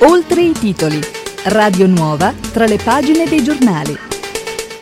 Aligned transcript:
Oltre 0.00 0.42
i 0.42 0.52
titoli. 0.52 0.98
Radio 1.44 1.86
Nuova 1.86 2.34
tra 2.52 2.66
le 2.66 2.78
pagine 2.82 3.26
dei 3.26 3.42
giornali. 3.42 3.96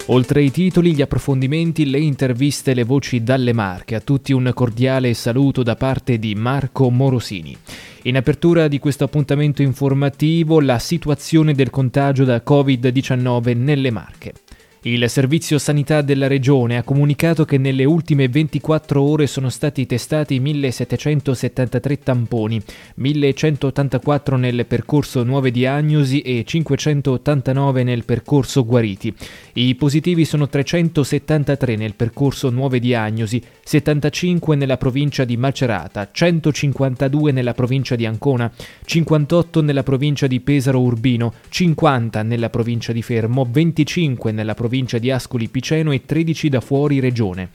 Oltre 0.06 0.42
i 0.42 0.50
titoli, 0.50 0.94
gli 0.94 1.02
approfondimenti, 1.02 1.88
le 1.88 2.00
interviste, 2.00 2.72
le 2.74 2.82
voci 2.82 3.22
dalle 3.22 3.52
Marche. 3.52 3.94
A 3.94 4.00
tutti 4.00 4.32
un 4.32 4.50
cordiale 4.54 5.12
saluto 5.14 5.62
da 5.62 5.76
parte 5.76 6.18
di 6.18 6.34
Marco 6.34 6.90
Morosini. 6.90 7.56
In 8.04 8.16
apertura 8.16 8.68
di 8.68 8.78
questo 8.78 9.04
appuntamento 9.04 9.62
informativo, 9.62 10.60
la 10.60 10.78
situazione 10.78 11.54
del 11.54 11.70
contagio 11.70 12.24
da 12.24 12.42
Covid-19 12.44 13.56
nelle 13.56 13.90
Marche. 13.90 14.32
Il 14.84 15.08
Servizio 15.08 15.58
Sanità 15.60 16.02
della 16.02 16.26
Regione 16.26 16.76
ha 16.76 16.82
comunicato 16.82 17.44
che 17.44 17.56
nelle 17.56 17.84
ultime 17.84 18.26
24 18.26 19.00
ore 19.00 19.28
sono 19.28 19.48
stati 19.48 19.86
testati 19.86 20.40
1773 20.40 21.98
tamponi, 22.00 22.60
1184 22.96 24.36
nel 24.36 24.66
percorso 24.66 25.22
nuove 25.22 25.52
diagnosi 25.52 26.20
e 26.22 26.42
589 26.44 27.84
nel 27.84 28.04
percorso 28.04 28.64
guariti. 28.64 29.14
I 29.52 29.76
positivi 29.76 30.24
sono 30.24 30.48
373 30.48 31.76
nel 31.76 31.94
percorso 31.94 32.50
nuove 32.50 32.80
diagnosi, 32.80 33.40
75 33.62 34.56
nella 34.56 34.78
provincia 34.78 35.22
di 35.22 35.36
Macerata, 35.36 36.08
152 36.10 37.30
nella 37.30 37.54
provincia 37.54 37.94
di 37.94 38.04
Ancona, 38.04 38.50
58 38.84 39.60
nella 39.62 39.84
provincia 39.84 40.26
di 40.26 40.40
Pesaro 40.40 40.80
Urbino, 40.80 41.34
50 41.50 42.24
nella 42.24 42.50
provincia 42.50 42.90
di 42.92 43.02
Fermo, 43.02 43.46
25 43.48 44.32
nella 44.32 44.54
provincia 44.54 44.70
provincia 44.72 44.96
di 44.96 45.10
Ascoli 45.10 45.48
Piceno 45.48 45.92
e 45.92 46.06
13 46.06 46.48
da 46.48 46.62
fuori 46.62 46.98
regione. 46.98 47.50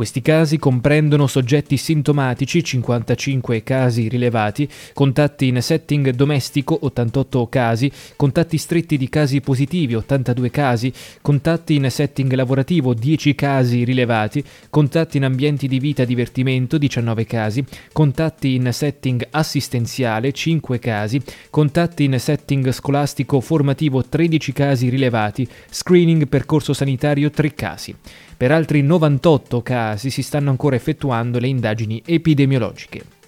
Questi 0.00 0.22
casi 0.22 0.56
comprendono 0.56 1.26
soggetti 1.26 1.76
sintomatici, 1.76 2.64
55 2.64 3.62
casi 3.62 4.08
rilevati, 4.08 4.66
contatti 4.94 5.48
in 5.48 5.60
setting 5.60 6.08
domestico, 6.12 6.78
88 6.86 7.48
casi, 7.50 7.92
contatti 8.16 8.56
stretti 8.56 8.96
di 8.96 9.10
casi 9.10 9.42
positivi, 9.42 9.94
82 9.94 10.50
casi, 10.50 10.90
contatti 11.20 11.74
in 11.74 11.90
setting 11.90 12.32
lavorativo, 12.32 12.94
10 12.94 13.34
casi 13.34 13.84
rilevati, 13.84 14.42
contatti 14.70 15.18
in 15.18 15.24
ambienti 15.24 15.68
di 15.68 15.78
vita 15.78 16.04
e 16.04 16.06
divertimento, 16.06 16.78
19 16.78 17.26
casi, 17.26 17.62
contatti 17.92 18.54
in 18.54 18.70
setting 18.72 19.28
assistenziale, 19.32 20.32
5 20.32 20.78
casi, 20.78 21.20
contatti 21.50 22.04
in 22.04 22.18
setting 22.18 22.70
scolastico 22.70 23.38
formativo, 23.42 24.02
13 24.02 24.52
casi 24.54 24.88
rilevati, 24.88 25.46
screening 25.68 26.26
percorso 26.26 26.72
sanitario, 26.72 27.28
3 27.28 27.52
casi. 27.52 27.94
Per 28.40 28.50
altri 28.50 28.80
98 28.80 29.60
casi 29.60 30.08
si 30.08 30.22
stanno 30.22 30.48
ancora 30.48 30.74
effettuando 30.74 31.38
le 31.38 31.48
indagini 31.48 32.02
epidemiologiche. 32.02 33.19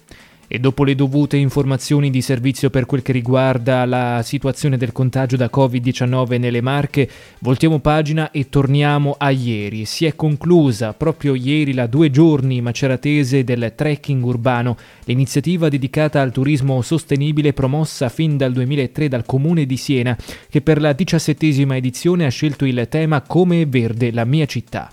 E 0.55 0.59
dopo 0.59 0.83
le 0.83 0.93
dovute 0.93 1.35
informazioni 1.35 2.11
di 2.11 2.21
servizio 2.21 2.69
per 2.69 2.85
quel 2.85 3.01
che 3.01 3.11
riguarda 3.11 3.85
la 3.85 4.21
situazione 4.23 4.77
del 4.77 4.91
contagio 4.91 5.35
da 5.35 5.49
Covid-19 5.51 6.37
nelle 6.37 6.61
Marche, 6.61 7.09
voltiamo 7.39 7.79
pagina 7.79 8.29
e 8.29 8.49
torniamo 8.49 9.15
a 9.17 9.31
ieri. 9.31 9.85
Si 9.85 10.05
è 10.05 10.15
conclusa 10.15 10.93
proprio 10.93 11.33
ieri 11.33 11.73
la 11.73 11.87
due 11.87 12.11
giorni 12.11 12.61
maceratese 12.61 13.43
del 13.43 13.73
trekking 13.75 14.23
urbano, 14.23 14.77
l'iniziativa 15.05 15.69
dedicata 15.69 16.21
al 16.21 16.31
turismo 16.31 16.83
sostenibile 16.83 17.51
promossa 17.53 18.09
fin 18.09 18.37
dal 18.37 18.53
2003 18.53 19.07
dal 19.07 19.25
Comune 19.25 19.65
di 19.65 19.75
Siena, 19.75 20.15
che 20.47 20.61
per 20.61 20.79
la 20.79 20.93
diciassettesima 20.93 21.75
edizione 21.75 22.27
ha 22.27 22.29
scelto 22.29 22.65
il 22.65 22.85
tema 22.91 23.21
Come 23.21 23.61
è 23.61 23.67
verde 23.67 24.11
la 24.11 24.23
mia 24.23 24.45
città. 24.45 24.91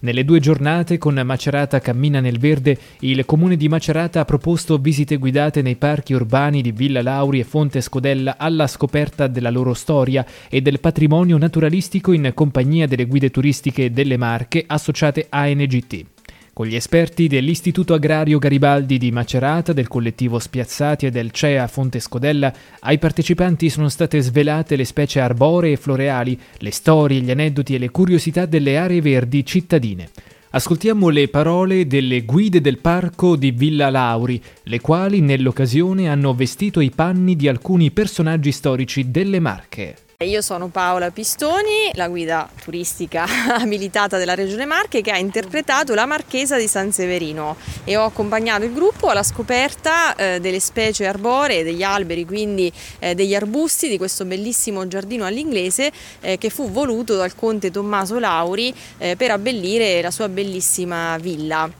Nelle 0.00 0.24
due 0.24 0.38
giornate 0.38 0.96
con 0.96 1.20
Macerata 1.24 1.80
Cammina 1.80 2.20
nel 2.20 2.38
Verde, 2.38 2.78
il 3.00 3.24
comune 3.24 3.56
di 3.56 3.68
Macerata 3.68 4.20
ha 4.20 4.24
proposto 4.24 4.78
visite 4.78 5.16
guidate 5.16 5.60
nei 5.60 5.74
parchi 5.74 6.12
urbani 6.12 6.62
di 6.62 6.70
Villa 6.70 7.02
Lauri 7.02 7.40
e 7.40 7.44
Fonte 7.44 7.80
Scodella 7.80 8.36
alla 8.38 8.68
scoperta 8.68 9.26
della 9.26 9.50
loro 9.50 9.74
storia 9.74 10.24
e 10.48 10.60
del 10.60 10.78
patrimonio 10.78 11.36
naturalistico 11.36 12.12
in 12.12 12.30
compagnia 12.32 12.86
delle 12.86 13.06
guide 13.06 13.30
turistiche 13.30 13.90
delle 13.90 14.16
Marche 14.16 14.62
associate 14.66 15.26
a 15.28 15.46
NGT. 15.46 16.17
Con 16.58 16.66
gli 16.66 16.74
esperti 16.74 17.28
dell'Istituto 17.28 17.94
Agrario 17.94 18.40
Garibaldi 18.40 18.98
di 18.98 19.12
Macerata, 19.12 19.72
del 19.72 19.86
collettivo 19.86 20.40
Spiazzati 20.40 21.06
e 21.06 21.10
del 21.12 21.30
CEA 21.30 21.68
Fonte 21.68 22.00
Scodella, 22.00 22.52
ai 22.80 22.98
partecipanti 22.98 23.70
sono 23.70 23.88
state 23.88 24.20
svelate 24.20 24.74
le 24.74 24.84
specie 24.84 25.20
arboree 25.20 25.74
e 25.74 25.76
floreali, 25.76 26.36
le 26.58 26.72
storie, 26.72 27.20
gli 27.20 27.30
aneddoti 27.30 27.76
e 27.76 27.78
le 27.78 27.90
curiosità 27.90 28.44
delle 28.44 28.76
aree 28.76 29.00
verdi 29.00 29.46
cittadine. 29.46 30.08
Ascoltiamo 30.50 31.10
le 31.10 31.28
parole 31.28 31.86
delle 31.86 32.24
guide 32.24 32.60
del 32.60 32.78
parco 32.78 33.36
di 33.36 33.52
Villa 33.52 33.88
Lauri, 33.88 34.42
le 34.64 34.80
quali 34.80 35.20
nell'occasione 35.20 36.08
hanno 36.08 36.34
vestito 36.34 36.80
i 36.80 36.90
panni 36.90 37.36
di 37.36 37.46
alcuni 37.46 37.92
personaggi 37.92 38.50
storici 38.50 39.12
delle 39.12 39.38
Marche. 39.38 40.07
Io 40.24 40.40
sono 40.42 40.66
Paola 40.66 41.12
Pistoni, 41.12 41.92
la 41.92 42.08
guida 42.08 42.50
turistica 42.64 43.24
abilitata 43.54 44.18
della 44.18 44.34
Regione 44.34 44.64
Marche 44.64 45.00
che 45.00 45.12
ha 45.12 45.16
interpretato 45.16 45.94
la 45.94 46.06
Marchesa 46.06 46.58
di 46.58 46.66
San 46.66 46.90
Severino 46.90 47.54
e 47.84 47.96
ho 47.96 48.02
accompagnato 48.02 48.64
il 48.64 48.72
gruppo 48.72 49.10
alla 49.10 49.22
scoperta 49.22 50.16
eh, 50.16 50.40
delle 50.40 50.58
specie 50.58 51.06
arboree, 51.06 51.62
degli 51.62 51.84
alberi, 51.84 52.24
quindi 52.24 52.72
eh, 52.98 53.14
degli 53.14 53.32
arbusti 53.32 53.88
di 53.88 53.96
questo 53.96 54.24
bellissimo 54.24 54.88
giardino 54.88 55.24
all'inglese 55.24 55.92
eh, 56.18 56.36
che 56.36 56.50
fu 56.50 56.68
voluto 56.68 57.14
dal 57.14 57.36
conte 57.36 57.70
Tommaso 57.70 58.18
Lauri 58.18 58.74
eh, 58.98 59.14
per 59.14 59.30
abbellire 59.30 60.02
la 60.02 60.10
sua 60.10 60.28
bellissima 60.28 61.16
villa. 61.18 61.70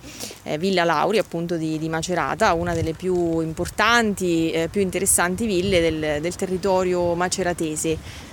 Eh, 0.45 0.59
villa 0.59 0.85
Lauri 0.85 1.19
appunto 1.19 1.57
di, 1.57 1.77
di, 1.77 1.89
Macerata, 1.89 2.55
una 2.55 2.73
delle 2.73 2.93
più 2.93 3.41
importanti, 3.41 4.53
eh, 4.53 4.69
più 4.69 4.81
interessanti 4.81 5.45
ville 5.45 5.81
del, 5.81 6.21
del 6.21 6.37
territorio 6.37 7.15
maceratese. 7.15 8.27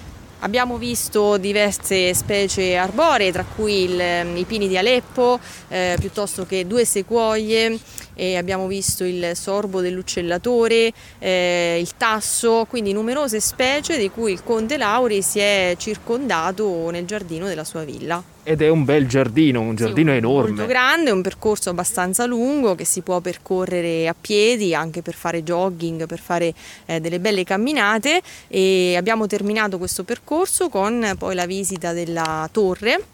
Abbiamo 0.46 0.78
visto 0.78 1.38
diverse 1.38 2.14
specie 2.14 2.78
arboree, 2.78 3.32
tra 3.32 3.44
cui 3.44 3.86
il, 3.86 4.00
i 4.36 4.44
pini 4.44 4.68
di 4.68 4.78
Aleppo, 4.78 5.40
eh, 5.70 5.98
piuttosto 6.00 6.46
che 6.46 6.68
due 6.68 6.86
sequoie, 6.86 7.76
e 8.16 8.38
abbiamo 8.38 8.68
visto 8.68 9.04
il 9.04 9.32
sorbo 9.34 9.82
dell'uccellatore, 9.82 10.92
eh, 11.20 11.78
il 11.80 11.92
tasso, 11.98 12.66
quindi 12.68 12.94
numerose 12.94 13.40
specie 13.40 13.98
di 13.98 14.10
cui 14.10 14.32
il 14.32 14.44
conte 14.44 14.78
Lauri 14.78 15.22
si 15.22 15.40
è 15.40 15.76
circondato 15.78 16.90
nel 16.90 17.06
giardino 17.06 17.48
della 17.48 17.64
sua 17.64 17.84
villa. 17.84 18.24
Ed 18.48 18.62
è 18.62 18.70
un 18.70 18.86
bel 18.86 19.08
giardino, 19.08 19.60
un 19.60 19.76
giardino 19.76 20.12
sì, 20.12 20.18
enorme. 20.18 20.50
Molto 20.50 20.66
grande, 20.68 21.10
un 21.10 21.24
percorso 21.24 21.72
abbastanza 21.72 22.26
lungo 22.26 22.76
che 22.76 22.86
si 22.86 23.02
può 23.02 23.20
percorrere 23.20 24.08
a 24.08 24.16
piedi 24.20 24.76
anche 24.76 25.02
per 25.02 25.16
fare 25.16 25.42
jogging, 25.42 26.06
per 26.06 26.20
fare 26.20 26.54
eh, 26.86 27.00
delle 27.00 27.20
belle 27.20 27.44
camminate 27.44 28.22
e 28.48 28.96
abbiamo 28.96 29.26
terminato 29.26 29.80
questo 29.80 30.04
percorso 30.04 30.70
con 30.70 31.16
poi 31.18 31.34
la 31.34 31.48
visita 31.48 31.92
della 31.92 32.48
torre 32.52 33.14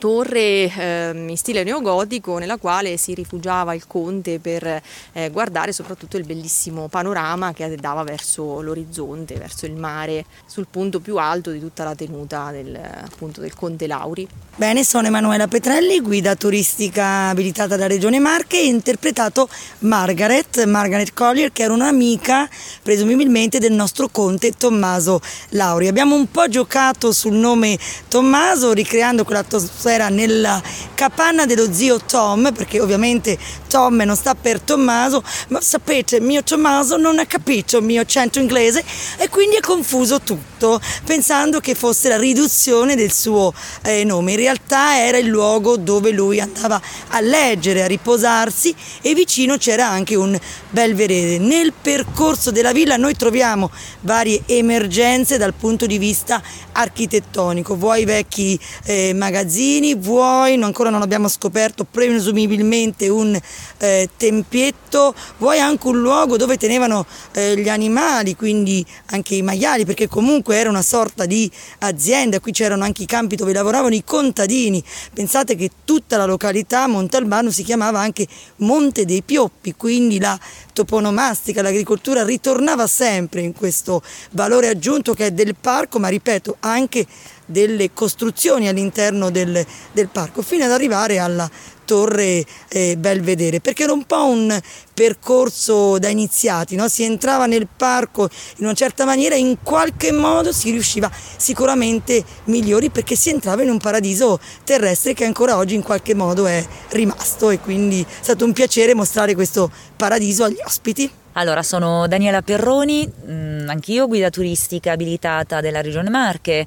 torre 0.00 0.40
eh, 0.74 1.10
in 1.14 1.36
stile 1.36 1.62
neogotico 1.62 2.38
nella 2.38 2.56
quale 2.56 2.96
si 2.96 3.12
rifugiava 3.12 3.74
il 3.74 3.86
conte 3.86 4.40
per 4.40 4.80
eh, 5.12 5.30
guardare 5.30 5.72
soprattutto 5.72 6.16
il 6.16 6.24
bellissimo 6.24 6.88
panorama 6.88 7.52
che 7.52 7.76
dava 7.76 8.02
verso 8.02 8.62
l'orizzonte, 8.62 9.34
verso 9.34 9.66
il 9.66 9.74
mare, 9.74 10.24
sul 10.46 10.66
punto 10.68 11.00
più 11.00 11.18
alto 11.18 11.50
di 11.50 11.60
tutta 11.60 11.84
la 11.84 11.94
tenuta 11.94 12.50
del, 12.50 12.74
appunto, 12.74 13.42
del 13.42 13.54
conte 13.54 13.86
Lauri. 13.86 14.26
Bene, 14.56 14.84
sono 14.84 15.06
Emanuela 15.06 15.46
Petrelli, 15.48 16.00
guida 16.00 16.34
turistica 16.34 17.28
abilitata 17.28 17.76
da 17.76 17.86
Regione 17.86 18.18
Marche 18.18 18.58
e 18.58 18.66
interpretato 18.66 19.48
Margaret, 19.80 20.64
Margaret 20.64 21.12
Collier, 21.12 21.52
che 21.52 21.64
era 21.64 21.74
un'amica 21.74 22.48
presumibilmente 22.82 23.58
del 23.58 23.72
nostro 23.72 24.08
conte 24.08 24.52
Tommaso 24.52 25.20
Lauri. 25.50 25.88
Abbiamo 25.88 26.14
un 26.14 26.30
po' 26.30 26.48
giocato 26.48 27.12
sul 27.12 27.34
nome 27.34 27.78
Tommaso, 28.08 28.72
ricreando 28.72 29.24
quell'atmosfera 29.24 29.88
era 29.90 30.08
nella 30.08 30.62
capanna 30.94 31.46
dello 31.46 31.72
zio 31.72 31.98
Tom, 31.98 32.52
perché 32.52 32.80
ovviamente 32.80 33.38
Tom 33.68 33.96
non 33.96 34.16
sta 34.16 34.34
per 34.34 34.60
Tommaso, 34.60 35.22
ma 35.48 35.60
sapete, 35.60 36.20
mio 36.20 36.42
Tommaso 36.42 36.96
non 36.96 37.18
ha 37.18 37.26
capito 37.26 37.78
il 37.78 37.84
mio 37.84 38.00
accento 38.00 38.38
inglese 38.38 38.82
e 39.16 39.28
quindi 39.28 39.56
ha 39.56 39.60
confuso 39.60 40.20
tutto, 40.20 40.80
pensando 41.04 41.60
che 41.60 41.74
fosse 41.74 42.08
la 42.08 42.18
riduzione 42.18 42.96
del 42.96 43.12
suo 43.12 43.52
eh, 43.82 44.04
nome. 44.04 44.32
In 44.32 44.38
realtà 44.38 44.98
era 44.98 45.18
il 45.18 45.26
luogo 45.26 45.76
dove 45.76 46.10
lui 46.10 46.40
andava 46.40 46.80
a 47.08 47.20
leggere, 47.20 47.82
a 47.82 47.86
riposarsi 47.86 48.74
e 49.00 49.14
vicino 49.14 49.56
c'era 49.56 49.88
anche 49.88 50.14
un 50.14 50.38
belvedere. 50.70 51.38
Nel 51.38 51.72
percorso 51.72 52.50
della 52.50 52.72
villa 52.72 52.96
noi 52.96 53.14
troviamo 53.14 53.70
varie 54.00 54.42
emergenze 54.46 55.38
dal 55.38 55.54
punto 55.54 55.86
di 55.86 55.98
vista 55.98 56.42
architettonico, 56.72 57.76
vuoi 57.76 58.04
vecchi 58.04 58.58
eh, 58.84 59.12
magazzini, 59.14 59.79
giardini, 59.80 59.94
vuoi, 59.94 60.62
ancora 60.62 60.90
non 60.90 61.02
abbiamo 61.02 61.28
scoperto 61.28 61.84
presumibilmente 61.84 63.08
un 63.08 63.38
eh, 63.78 64.08
tempietto, 64.16 65.14
vuoi 65.38 65.58
anche 65.58 65.88
un 65.88 66.00
luogo 66.00 66.36
dove 66.36 66.56
tenevano 66.56 67.06
eh, 67.32 67.56
gli 67.56 67.68
animali, 67.68 68.36
quindi 68.36 68.84
anche 69.06 69.34
i 69.34 69.42
maiali, 69.42 69.84
perché 69.84 70.06
comunque 70.06 70.56
era 70.56 70.68
una 70.68 70.82
sorta 70.82 71.24
di 71.24 71.50
azienda, 71.78 72.38
qui 72.40 72.52
c'erano 72.52 72.84
anche 72.84 73.02
i 73.02 73.06
campi 73.06 73.36
dove 73.36 73.52
lavoravano 73.52 73.94
i 73.94 74.04
contadini. 74.04 74.82
Pensate 75.12 75.56
che 75.56 75.70
tutta 75.84 76.16
la 76.16 76.26
località 76.26 76.86
Montalbano 76.86 77.50
si 77.50 77.62
chiamava 77.62 78.00
anche 78.00 78.26
Monte 78.56 79.04
dei 79.04 79.22
Pioppi, 79.22 79.74
quindi 79.74 80.20
la 80.20 80.38
toponomastica, 80.72 81.62
l'agricoltura 81.62 82.24
ritornava 82.24 82.86
sempre 82.86 83.40
in 83.40 83.52
questo 83.52 84.02
valore 84.32 84.68
aggiunto 84.68 85.14
che 85.14 85.26
è 85.26 85.30
del 85.30 85.56
parco, 85.58 85.98
ma 85.98 86.08
ripeto 86.08 86.56
anche 86.60 87.06
delle 87.50 87.92
costruzioni 87.92 88.68
all'interno 88.68 89.30
del, 89.30 89.64
del 89.92 90.08
parco, 90.08 90.42
fino 90.42 90.64
ad 90.64 90.70
arrivare 90.70 91.18
alla 91.18 91.50
torre 91.90 92.44
eh, 92.68 92.96
Belvedere, 92.96 93.60
perché 93.60 93.82
era 93.82 93.92
un 93.92 94.04
po' 94.04 94.24
un 94.26 94.60
percorso 94.94 95.98
da 95.98 96.08
iniziati, 96.08 96.76
no? 96.76 96.86
si 96.86 97.02
entrava 97.02 97.46
nel 97.46 97.66
parco 97.66 98.28
in 98.58 98.66
una 98.66 98.74
certa 98.74 99.04
maniera 99.04 99.34
e 99.34 99.40
in 99.40 99.56
qualche 99.60 100.12
modo 100.12 100.52
si 100.52 100.70
riusciva 100.70 101.10
sicuramente 101.36 102.22
migliori 102.44 102.90
perché 102.90 103.16
si 103.16 103.30
entrava 103.30 103.62
in 103.62 103.70
un 103.70 103.78
paradiso 103.78 104.38
terrestre 104.62 105.14
che 105.14 105.24
ancora 105.24 105.56
oggi 105.56 105.74
in 105.74 105.82
qualche 105.82 106.14
modo 106.14 106.46
è 106.46 106.64
rimasto 106.90 107.50
e 107.50 107.58
quindi 107.58 108.02
è 108.02 108.22
stato 108.22 108.44
un 108.44 108.52
piacere 108.52 108.94
mostrare 108.94 109.34
questo 109.34 109.68
paradiso 109.96 110.44
agli 110.44 110.60
ospiti. 110.64 111.10
Allora, 111.34 111.62
sono 111.62 112.08
Daniela 112.08 112.42
Perroni, 112.42 113.08
mm, 113.08 113.68
anch'io 113.68 114.08
guida 114.08 114.30
turistica 114.30 114.92
abilitata 114.92 115.60
della 115.60 115.80
Regione 115.80 116.10
Marche. 116.10 116.66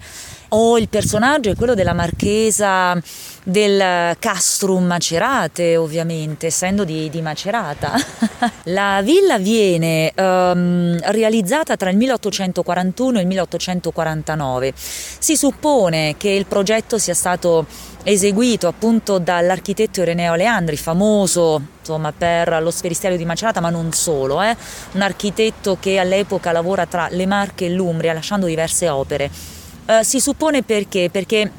Ho 0.55 0.77
il 0.77 0.88
personaggio 0.88 1.50
è 1.50 1.55
quello 1.55 1.73
della 1.73 1.94
marchesa 1.94 2.95
del 3.44 4.15
Castrum 4.19 4.85
Macerate, 4.85 5.77
ovviamente, 5.77 6.45
essendo 6.45 6.83
di, 6.83 7.09
di 7.09 7.23
Macerata. 7.23 7.94
La 8.65 9.01
villa 9.03 9.39
viene 9.39 10.13
um, 10.15 10.95
realizzata 11.05 11.75
tra 11.75 11.89
il 11.89 11.97
1841 11.97 13.17
e 13.17 13.21
il 13.21 13.27
1849. 13.27 14.73
Si 14.75 15.35
suppone 15.35 16.17
che 16.17 16.29
il 16.29 16.45
progetto 16.45 16.99
sia 16.99 17.15
stato 17.15 17.65
eseguito 18.03 18.67
appunto 18.67 19.17
dall'architetto 19.17 20.01
Ireneo 20.01 20.35
Leandri, 20.35 20.77
famoso 20.77 21.59
insomma, 21.79 22.13
per 22.15 22.61
lo 22.61 22.69
sferisterio 22.69 23.17
di 23.17 23.25
Macerata, 23.25 23.59
ma 23.59 23.71
non 23.71 23.91
solo, 23.91 24.39
eh? 24.44 24.56
un 24.91 25.01
architetto 25.01 25.77
che 25.79 25.97
all'epoca 25.97 26.51
lavora 26.51 26.85
tra 26.85 27.07
le 27.09 27.25
Marche 27.25 27.65
e 27.65 27.69
l'Umbria, 27.71 28.13
lasciando 28.13 28.45
diverse 28.45 28.88
opere. 28.88 29.61
Eh, 29.85 30.03
si 30.03 30.21
suppone 30.21 30.63
perché? 30.63 31.09
Perché 31.12 31.51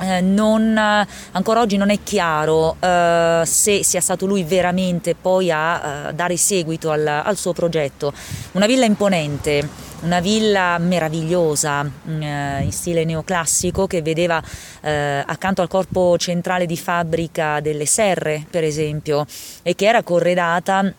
eh, 0.00 0.20
non, 0.20 0.76
ancora 0.76 1.60
oggi 1.60 1.78
non 1.78 1.88
è 1.88 1.98
chiaro 2.02 2.76
eh, 2.78 3.42
se 3.46 3.82
sia 3.82 4.00
stato 4.00 4.26
lui 4.26 4.44
veramente 4.44 5.14
poi 5.14 5.50
a 5.50 6.08
uh, 6.08 6.12
dare 6.12 6.36
seguito 6.36 6.90
al, 6.90 7.06
al, 7.06 7.36
suo 7.36 7.54
progetto. 7.54 8.12
Una 8.52 8.66
villa 8.66 8.84
imponente, 8.84 9.66
una 10.02 10.20
villa 10.20 10.76
meravigliosa 10.78 11.80
uh, 11.80 12.10
in 12.10 12.68
stile 12.70 13.04
neoclassico 13.04 13.86
che 13.86 14.02
vedeva 14.02 14.42
accanto 14.82 15.62
al 15.62 15.68
corpo 15.68 16.18
centrale 16.18 16.66
di 16.66 16.76
fabbrica 16.76 17.60
delle 17.60 17.86
serre, 17.86 18.44
per 18.50 18.64
esempio, 18.64 19.24
e 19.62 19.74
che 19.74 19.86
era 19.86 20.02
corredata 20.02 20.92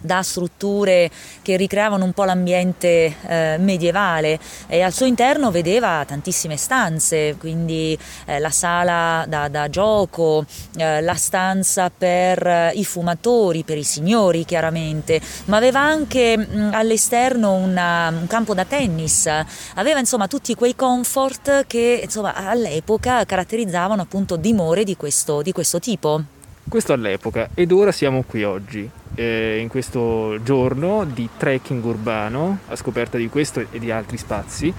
da 0.00 0.22
strutture 0.22 1.10
che 1.42 1.56
ricreavano 1.56 2.04
un 2.04 2.12
po' 2.12 2.24
l'ambiente 2.24 3.14
eh, 3.26 3.56
medievale 3.58 4.38
e 4.66 4.82
al 4.82 4.92
suo 4.92 5.06
interno 5.06 5.50
vedeva 5.50 6.04
tantissime 6.06 6.56
stanze, 6.56 7.36
quindi 7.38 7.96
eh, 8.26 8.38
la 8.38 8.50
sala 8.50 9.24
da, 9.28 9.48
da 9.48 9.68
gioco, 9.68 10.44
eh, 10.76 11.00
la 11.00 11.14
stanza 11.14 11.90
per 11.90 12.46
eh, 12.46 12.72
i 12.74 12.84
fumatori, 12.84 13.62
per 13.62 13.78
i 13.78 13.84
signori 13.84 14.44
chiaramente, 14.44 15.20
ma 15.46 15.56
aveva 15.56 15.80
anche 15.80 16.36
mh, 16.36 16.70
all'esterno 16.72 17.52
una, 17.54 18.08
un 18.08 18.26
campo 18.26 18.54
da 18.54 18.64
tennis, 18.64 19.26
aveva 19.74 19.98
insomma 19.98 20.28
tutti 20.28 20.54
quei 20.54 20.74
comfort 20.74 21.66
che 21.66 22.00
insomma, 22.02 22.34
all'epoca 22.34 23.24
caratterizzavano 23.24 24.02
appunto 24.02 24.36
dimore 24.36 24.84
di 24.84 24.96
questo, 24.96 25.42
di 25.42 25.52
questo 25.52 25.78
tipo. 25.78 26.40
Questo 26.68 26.92
all'epoca 26.92 27.50
ed 27.54 27.70
ora 27.70 27.92
siamo 27.92 28.22
qui 28.22 28.44
oggi, 28.44 28.88
eh, 29.14 29.58
in 29.58 29.68
questo 29.68 30.42
giorno 30.42 31.04
di 31.04 31.28
trekking 31.36 31.84
urbano 31.84 32.60
a 32.68 32.76
scoperta 32.76 33.18
di 33.18 33.28
questo 33.28 33.66
e 33.70 33.78
di 33.78 33.90
altri 33.90 34.16
spazi 34.16 34.72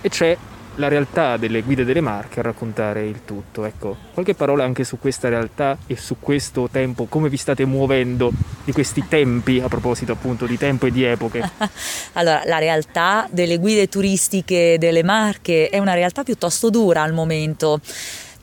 e 0.00 0.08
c'è 0.08 0.36
la 0.78 0.88
realtà 0.88 1.36
delle 1.36 1.62
guide 1.62 1.84
delle 1.84 2.00
marche 2.00 2.40
a 2.40 2.42
raccontare 2.44 3.04
il 3.04 3.24
tutto. 3.24 3.64
Ecco, 3.64 3.96
qualche 4.14 4.34
parola 4.34 4.64
anche 4.64 4.84
su 4.84 4.98
questa 4.98 5.28
realtà 5.28 5.76
e 5.86 5.96
su 5.96 6.16
questo 6.20 6.68
tempo, 6.70 7.06
come 7.06 7.28
vi 7.28 7.36
state 7.36 7.64
muovendo 7.64 8.32
di 8.64 8.72
questi 8.72 9.04
tempi, 9.08 9.60
a 9.60 9.68
proposito 9.68 10.12
appunto 10.12 10.46
di 10.46 10.56
tempo 10.56 10.86
e 10.86 10.92
di 10.92 11.04
epoche? 11.04 11.42
allora, 12.14 12.42
la 12.44 12.58
realtà 12.58 13.28
delle 13.30 13.58
guide 13.58 13.88
turistiche 13.88 14.76
delle 14.78 15.02
marche 15.02 15.68
è 15.68 15.78
una 15.78 15.94
realtà 15.94 16.22
piuttosto 16.22 16.70
dura 16.70 17.02
al 17.02 17.12
momento 17.12 17.80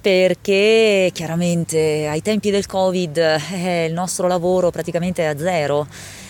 perché 0.06 1.10
chiaramente 1.14 2.06
ai 2.08 2.22
tempi 2.22 2.52
del 2.52 2.68
Covid 2.68 3.18
eh, 3.18 3.86
il 3.86 3.94
nostro 3.94 4.28
lavoro 4.28 4.70
praticamente 4.70 5.24
è 5.24 5.26
a 5.26 5.36
zero 5.36 5.88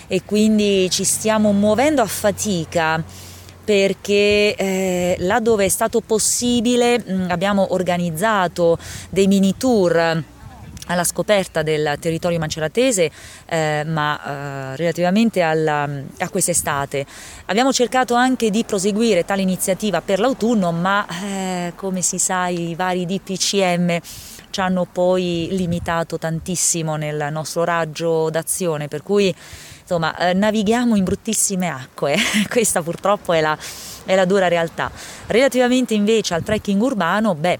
e 0.07 0.24
quindi 0.24 0.89
ci 0.89 1.04
stiamo 1.04 1.51
muovendo 1.51 2.01
a 2.01 2.06
fatica 2.06 3.04
perché 3.66 4.56
eh, 4.56 5.18
là 5.19 5.42
dove 5.42 5.66
è 5.66 5.68
stato 5.68 6.00
possibile 6.00 7.04
mh, 7.04 7.25
abbiamo 7.27 7.74
organizzato 7.74 8.77
dei 9.10 9.27
mini 9.27 9.56
tour 9.57 10.24
alla 10.85 11.03
scoperta 11.03 11.63
del 11.63 11.97
territorio 11.99 12.39
maceratese, 12.39 13.11
eh, 13.45 13.83
ma 13.85 14.19
eh, 14.19 14.75
relativamente 14.75 15.41
alla, 15.41 15.87
a 16.19 16.29
quest'estate. 16.29 17.05
Abbiamo 17.45 17.71
cercato 17.71 18.13
anche 18.13 18.49
di 18.49 18.63
proseguire 18.63 19.25
tale 19.25 19.41
iniziativa 19.41 20.01
per 20.01 20.19
l'autunno, 20.19 20.71
ma 20.71 21.05
eh, 21.23 21.73
come 21.75 22.01
si 22.01 22.19
sa 22.19 22.47
i 22.47 22.75
vari 22.75 23.05
DPCM 23.05 23.99
ci 24.55 24.61
hanno 24.61 24.87
poi 24.89 25.49
limitato 25.51 26.17
tantissimo 26.17 26.95
nel 26.95 27.27
nostro 27.29 27.65
raggio 27.65 28.29
d'azione, 28.29 28.87
per 28.87 29.03
cui 29.03 29.35
insomma 29.81 30.15
eh, 30.17 30.33
navighiamo 30.33 30.95
in 30.95 31.03
bruttissime 31.03 31.67
acque, 31.67 32.15
questa 32.49 32.81
purtroppo 32.81 33.33
è 33.33 33.41
la, 33.41 33.57
è 34.05 34.15
la 34.15 34.23
dura 34.23 34.47
realtà. 34.47 34.89
Relativamente 35.27 35.93
invece 35.93 36.35
al 36.35 36.43
trekking 36.43 36.81
urbano, 36.81 37.35
beh, 37.35 37.59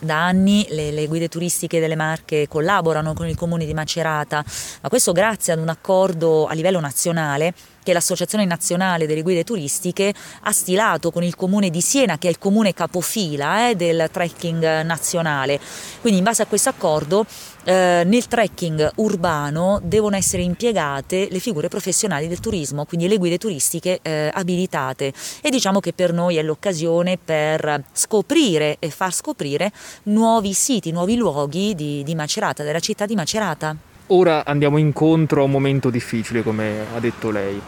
da 0.00 0.24
anni 0.24 0.66
le, 0.70 0.90
le, 0.90 1.06
guide 1.06 1.28
turistiche 1.28 1.80
delle 1.80 1.96
Marche 1.96 2.46
collaborano 2.48 3.14
con 3.14 3.28
il 3.28 3.36
comune 3.36 3.66
di 3.66 3.74
Macerata, 3.74 4.44
ma 4.82 4.88
questo 4.88 5.12
grazie 5.12 5.52
ad 5.52 5.58
un 5.58 5.68
accordo 5.68 6.46
a 6.46 6.54
livello 6.54 6.80
nazionale 6.80 7.54
che 7.88 7.94
l'Associazione 7.94 8.44
Nazionale 8.44 9.06
delle 9.06 9.22
Guide 9.22 9.44
Turistiche 9.44 10.12
ha 10.42 10.52
stilato 10.52 11.10
con 11.10 11.22
il 11.22 11.34
comune 11.34 11.70
di 11.70 11.80
Siena, 11.80 12.18
che 12.18 12.26
è 12.26 12.30
il 12.30 12.38
comune 12.38 12.74
capofila 12.74 13.70
eh, 13.70 13.76
del 13.76 14.10
trekking 14.12 14.82
nazionale. 14.82 15.58
Quindi 16.02 16.18
in 16.18 16.24
base 16.24 16.42
a 16.42 16.46
questo 16.46 16.68
accordo 16.68 17.24
eh, 17.68 18.02
nel 18.06 18.26
trekking 18.26 18.92
urbano 18.96 19.78
devono 19.82 20.16
essere 20.16 20.40
impiegate 20.42 21.28
le 21.30 21.38
figure 21.38 21.68
professionali 21.68 22.26
del 22.26 22.40
turismo, 22.40 22.86
quindi 22.86 23.06
le 23.08 23.18
guide 23.18 23.36
turistiche 23.36 23.98
eh, 24.00 24.30
abilitate 24.32 25.12
e 25.42 25.50
diciamo 25.50 25.78
che 25.78 25.92
per 25.92 26.14
noi 26.14 26.36
è 26.36 26.42
l'occasione 26.42 27.18
per 27.22 27.84
scoprire 27.92 28.76
e 28.78 28.88
far 28.88 29.12
scoprire 29.12 29.70
nuovi 30.04 30.54
siti, 30.54 30.92
nuovi 30.92 31.16
luoghi 31.16 31.74
di, 31.74 32.02
di 32.04 32.14
Macerata, 32.14 32.62
della 32.62 32.80
città 32.80 33.04
di 33.04 33.14
Macerata. 33.14 33.76
Ora 34.06 34.46
andiamo 34.46 34.78
incontro 34.78 35.42
a 35.42 35.44
un 35.44 35.50
momento 35.50 35.90
difficile, 35.90 36.42
come 36.42 36.86
ha 36.94 36.98
detto 37.00 37.30
lei. 37.30 37.60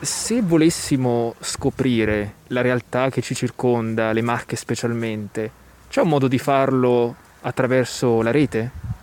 Se 0.00 0.42
volessimo 0.42 1.36
scoprire 1.38 2.34
la 2.48 2.60
realtà 2.60 3.08
che 3.08 3.22
ci 3.22 3.36
circonda, 3.36 4.10
le 4.10 4.22
marche 4.22 4.56
specialmente, 4.56 5.48
c'è 5.88 6.00
un 6.00 6.08
modo 6.08 6.26
di 6.26 6.38
farlo 6.38 7.14
attraverso 7.42 8.20
la 8.20 8.32
rete? 8.32 8.93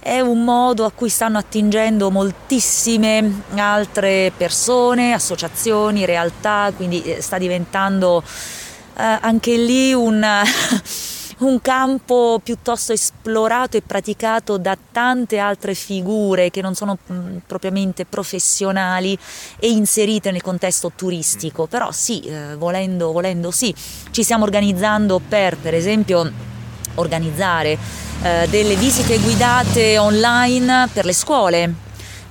È 0.00 0.20
un 0.20 0.44
modo 0.44 0.84
a 0.84 0.92
cui 0.92 1.08
stanno 1.08 1.38
attingendo 1.38 2.10
moltissime 2.10 3.42
altre 3.56 4.32
persone, 4.36 5.12
associazioni, 5.12 6.04
realtà, 6.04 6.72
quindi 6.74 7.02
eh, 7.02 7.20
sta 7.20 7.36
diventando 7.36 8.22
eh, 8.96 9.18
anche 9.20 9.56
lì 9.56 9.92
un 9.92 10.24
un 11.38 11.60
campo 11.60 12.40
piuttosto 12.42 12.92
esplorato 12.92 13.76
e 13.76 13.82
praticato 13.82 14.56
da 14.56 14.76
tante 14.90 15.38
altre 15.38 15.74
figure 15.74 16.50
che 16.50 16.60
non 16.62 16.74
sono 16.74 16.98
mm, 17.12 17.38
propriamente 17.46 18.04
professionali 18.04 19.16
e 19.58 19.70
inserite 19.70 20.30
nel 20.32 20.42
contesto 20.42 20.90
turistico, 20.94 21.66
però 21.66 21.92
sì, 21.92 22.22
eh, 22.22 22.56
volendo, 22.56 23.12
volendo 23.12 23.50
sì, 23.50 23.72
ci 24.10 24.22
stiamo 24.22 24.44
organizzando 24.44 25.20
per, 25.20 25.56
per 25.56 25.74
esempio, 25.74 26.56
organizzare 26.98 27.78
eh, 28.22 28.46
delle 28.48 28.76
visite 28.76 29.18
guidate 29.18 29.98
online 29.98 30.88
per 30.92 31.04
le 31.04 31.12
scuole, 31.12 31.74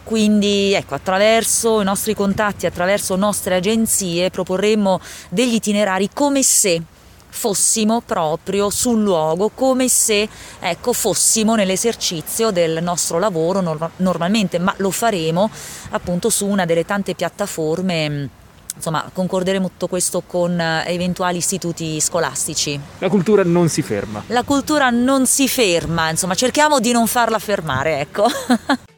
quindi 0.03 0.73
ecco, 0.73 0.95
attraverso 0.95 1.81
i 1.81 1.83
nostri 1.83 2.13
contatti, 2.13 2.65
attraverso 2.65 3.15
nostre 3.15 3.55
agenzie 3.55 4.29
proporremo 4.29 4.99
degli 5.29 5.55
itinerari 5.55 6.09
come 6.13 6.43
se 6.43 6.81
fossimo 7.29 8.01
proprio 8.01 8.69
sul 8.69 9.03
luogo, 9.03 9.49
come 9.53 9.87
se 9.87 10.27
ecco, 10.59 10.93
fossimo 10.93 11.55
nell'esercizio 11.55 12.51
del 12.51 12.81
nostro 12.81 13.19
lavoro 13.19 13.61
no- 13.61 13.91
normalmente, 13.97 14.59
ma 14.59 14.73
lo 14.77 14.91
faremo 14.91 15.49
appunto 15.91 16.29
su 16.29 16.47
una 16.47 16.65
delle 16.65 16.85
tante 16.85 17.13
piattaforme 17.13 18.45
insomma 18.77 19.09
concorderemo 19.11 19.67
tutto 19.67 19.87
questo 19.87 20.23
con 20.25 20.59
eh, 20.59 20.85
eventuali 20.87 21.37
istituti 21.37 21.99
scolastici. 21.99 22.79
La 22.99 23.09
cultura 23.09 23.43
non 23.43 23.67
si 23.67 23.81
ferma. 23.81 24.23
La 24.27 24.43
cultura 24.43 24.89
non 24.89 25.25
si 25.25 25.47
ferma, 25.47 26.09
insomma 26.09 26.35
cerchiamo 26.35 26.79
di 26.79 26.91
non 26.91 27.07
farla 27.07 27.39
fermare, 27.39 27.99
ecco. 27.99 28.25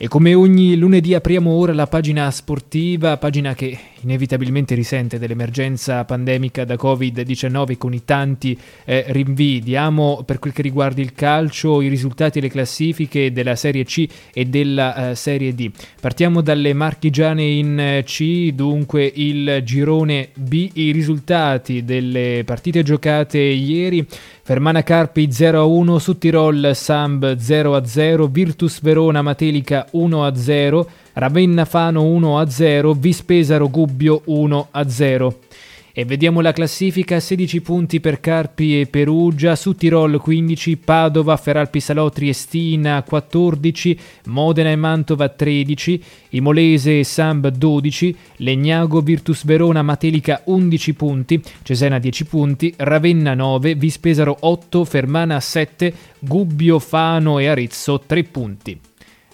E 0.00 0.06
come 0.06 0.32
ogni 0.32 0.76
lunedì 0.76 1.12
apriamo 1.12 1.50
ora 1.50 1.74
la 1.74 1.88
pagina 1.88 2.30
sportiva, 2.30 3.16
pagina 3.16 3.56
che 3.56 3.76
inevitabilmente 4.00 4.74
risente 4.74 5.18
dell'emergenza 5.18 6.04
pandemica 6.04 6.64
da 6.64 6.74
Covid-19 6.74 7.76
con 7.76 7.94
i 7.94 8.04
tanti 8.04 8.58
eh, 8.84 9.04
rinvii. 9.08 9.60
Diamo 9.60 10.22
per 10.24 10.38
quel 10.38 10.52
che 10.52 10.62
riguarda 10.62 11.00
il 11.00 11.12
calcio 11.12 11.80
i 11.80 11.88
risultati 11.88 12.38
e 12.38 12.42
le 12.42 12.48
classifiche 12.48 13.32
della 13.32 13.56
Serie 13.56 13.84
C 13.84 14.06
e 14.32 14.44
della 14.44 15.10
eh, 15.10 15.14
Serie 15.14 15.54
D. 15.54 15.70
Partiamo 16.00 16.40
dalle 16.40 16.72
marchigiane 16.72 17.42
in 17.42 17.78
eh, 17.78 18.02
C, 18.04 18.52
dunque 18.52 19.10
il 19.14 19.62
girone 19.64 20.30
B, 20.34 20.70
i 20.74 20.90
risultati 20.92 21.84
delle 21.84 22.42
partite 22.44 22.82
giocate 22.82 23.38
ieri. 23.38 24.06
Fermana 24.42 24.82
Carpi 24.82 25.28
0-1, 25.28 25.96
su 25.96 26.16
Tirol 26.16 26.70
Samb 26.72 27.36
0-0, 27.36 28.30
Virtus 28.30 28.80
Verona 28.80 29.20
Matelica 29.20 29.86
1-0, 29.92 30.86
Ravenna 31.18 31.64
Fano 31.64 32.04
1-0, 32.04 32.96
Vispesaro 32.96 33.68
Gubbio 33.68 34.22
1-0. 34.28 35.34
E 35.92 36.04
vediamo 36.04 36.40
la 36.40 36.52
classifica, 36.52 37.18
16 37.18 37.60
punti 37.60 37.98
per 37.98 38.20
Carpi 38.20 38.80
e 38.80 38.86
Perugia, 38.86 39.56
su 39.56 39.74
Tirol 39.74 40.20
15, 40.20 40.76
Padova, 40.76 41.36
Feralpi 41.36 41.80
Salò, 41.80 42.08
Triestina 42.08 43.02
14, 43.02 43.98
Modena 44.26 44.70
e 44.70 44.76
Mantova 44.76 45.28
13, 45.28 46.00
Imolese 46.30 47.00
e 47.00 47.04
Samb 47.04 47.48
12, 47.48 48.16
Legnago, 48.36 49.00
Virtus 49.00 49.44
Verona, 49.44 49.82
Matelica 49.82 50.42
11 50.44 50.94
punti, 50.94 51.42
Cesena 51.64 51.98
10 51.98 52.24
punti, 52.26 52.72
Ravenna 52.76 53.34
9, 53.34 53.74
Vispesaro 53.74 54.36
8, 54.38 54.84
Fermana 54.84 55.40
7, 55.40 55.92
Gubbio, 56.20 56.78
Fano 56.78 57.40
e 57.40 57.48
Arezzo 57.48 57.98
3 58.06 58.22
punti. 58.22 58.80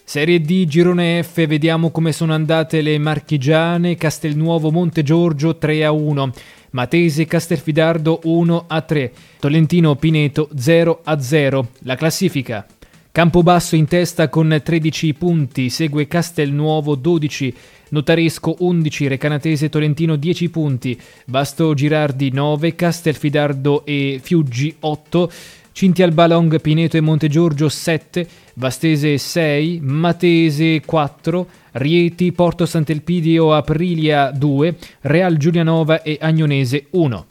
Serie 0.06 0.38
D, 0.42 0.66
Girone 0.66 1.22
F, 1.22 1.46
vediamo 1.46 1.90
come 1.90 2.12
sono 2.12 2.34
andate 2.34 2.82
le 2.82 2.98
marchigiane, 2.98 3.96
Castelnuovo 3.96 4.70
Monte 4.70 5.02
Giorgio 5.02 5.56
3 5.56 5.82
a 5.82 5.92
1, 5.92 6.32
Matese 6.72 7.24
Castelfidardo 7.24 8.20
1 8.24 8.64
a 8.68 8.80
3, 8.82 9.12
Tolentino 9.40 9.96
Pineto 9.96 10.50
0 10.54 11.00
a 11.04 11.18
0. 11.18 11.68
La 11.80 11.96
classifica. 11.96 12.66
Campobasso 13.10 13.76
in 13.76 13.86
testa 13.86 14.28
con 14.28 14.60
13 14.62 15.14
punti, 15.14 15.70
segue 15.70 16.06
Castelnuovo 16.06 16.96
12, 16.96 17.54
Notaresco 17.88 18.56
11, 18.58 19.08
Recanatese 19.08 19.68
Tolentino 19.70 20.16
10 20.16 20.50
punti, 20.50 21.00
Basto 21.24 21.72
Girardi 21.72 22.30
9, 22.30 22.74
Castelfidardo 22.74 23.86
e 23.86 24.20
Fiuggi 24.22 24.76
8, 24.80 25.30
Cinti 25.74 26.04
Albalong, 26.04 26.60
Pineto 26.60 26.96
e 26.96 27.00
Montegiorgio 27.00 27.68
7, 27.68 28.28
Vastese 28.54 29.18
6, 29.18 29.80
Matese 29.82 30.80
4, 30.86 31.48
Rieti, 31.72 32.30
Porto 32.30 32.64
Sant'Elpidio, 32.64 33.52
Aprilia 33.52 34.30
2, 34.30 34.76
Real 35.00 35.36
Giulianova 35.36 36.02
e 36.02 36.16
Agnonese 36.20 36.86
1. 36.90 37.26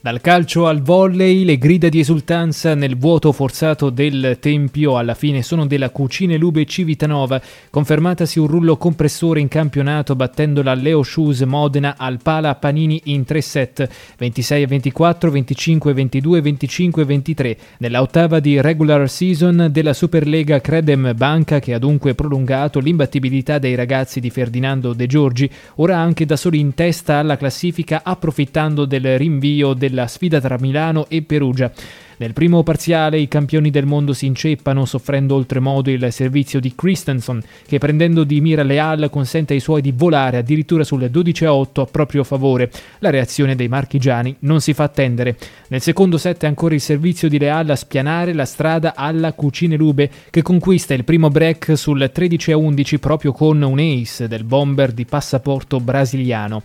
Dal 0.00 0.20
calcio 0.20 0.68
al 0.68 0.80
volley, 0.80 1.42
le 1.42 1.58
grida 1.58 1.88
di 1.88 1.98
esultanza 1.98 2.76
nel 2.76 2.96
vuoto 2.96 3.32
forzato 3.32 3.90
del 3.90 4.36
Tempio 4.38 4.96
alla 4.96 5.14
fine 5.14 5.42
sono 5.42 5.66
della 5.66 5.90
Cucine 5.90 6.36
Lube 6.36 6.64
Civitanova, 6.66 7.42
confermatasi 7.68 8.38
un 8.38 8.46
rullo 8.46 8.76
compressore 8.76 9.40
in 9.40 9.48
campionato 9.48 10.14
battendo 10.14 10.62
la 10.62 10.74
Leo 10.74 11.02
Shoes 11.02 11.40
Modena 11.40 11.96
al 11.98 12.20
Pala 12.22 12.54
Panini 12.54 13.00
in 13.06 13.24
3 13.24 13.40
set, 13.40 13.88
26 14.16 14.66
24, 14.66 15.30
25 15.32 15.92
22, 15.92 16.40
25 16.42 17.04
23, 17.04 17.56
nella 17.78 18.00
ottava 18.00 18.38
di 18.38 18.60
regular 18.60 19.10
season 19.10 19.66
della 19.72 19.92
Superlega 19.92 20.60
Credem 20.60 21.12
Banca 21.16 21.58
che 21.58 21.74
ha 21.74 21.78
dunque 21.78 22.14
prolungato 22.14 22.78
l'imbattibilità 22.78 23.58
dei 23.58 23.74
ragazzi 23.74 24.20
di 24.20 24.30
Ferdinando 24.30 24.92
De 24.92 25.06
Giorgi, 25.08 25.50
ora 25.76 25.98
anche 25.98 26.24
da 26.24 26.36
soli 26.36 26.60
in 26.60 26.74
testa 26.74 27.16
alla 27.16 27.36
classifica 27.36 28.02
approfittando 28.04 28.84
del 28.84 29.18
rinvio 29.18 29.72
del 29.74 29.86
della 29.88 30.06
sfida 30.06 30.40
tra 30.40 30.58
Milano 30.58 31.06
e 31.08 31.22
Perugia. 31.22 31.72
Nel 32.18 32.32
primo 32.32 32.64
parziale 32.64 33.20
i 33.20 33.28
campioni 33.28 33.70
del 33.70 33.86
mondo 33.86 34.12
si 34.12 34.26
inceppano 34.26 34.84
soffrendo 34.84 35.36
oltremodo 35.36 35.88
il 35.88 36.08
servizio 36.10 36.58
di 36.58 36.74
Christensen 36.74 37.40
che 37.64 37.78
prendendo 37.78 38.24
di 38.24 38.40
mira 38.40 38.64
Leal 38.64 39.08
consente 39.08 39.54
ai 39.54 39.60
suoi 39.60 39.82
di 39.82 39.92
volare 39.94 40.38
addirittura 40.38 40.82
sul 40.82 41.08
12 41.08 41.44
a 41.44 41.54
8 41.54 41.80
a 41.80 41.86
proprio 41.86 42.24
favore. 42.24 42.72
La 42.98 43.10
reazione 43.10 43.54
dei 43.54 43.68
marchigiani 43.68 44.34
non 44.40 44.60
si 44.60 44.74
fa 44.74 44.82
attendere. 44.82 45.36
Nel 45.68 45.80
secondo 45.80 46.18
set 46.18 46.42
è 46.42 46.48
ancora 46.48 46.74
il 46.74 46.80
servizio 46.80 47.28
di 47.28 47.38
Leal 47.38 47.70
a 47.70 47.76
spianare 47.76 48.32
la 48.32 48.46
strada 48.46 48.96
alla 48.96 49.32
Cucine 49.32 49.76
Lube 49.76 50.10
che 50.30 50.42
conquista 50.42 50.94
il 50.94 51.04
primo 51.04 51.28
break 51.28 51.76
sul 51.76 52.10
13 52.12 52.50
a 52.50 52.56
11 52.56 52.98
proprio 52.98 53.30
con 53.30 53.62
un 53.62 53.78
ace 53.78 54.26
del 54.26 54.42
bomber 54.42 54.90
di 54.90 55.04
passaporto 55.04 55.78
brasiliano. 55.78 56.64